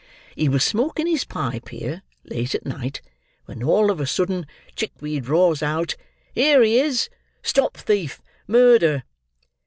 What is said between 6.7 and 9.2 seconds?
is! Stop thief! Murder!